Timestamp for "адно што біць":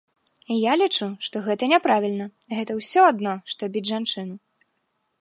3.13-3.89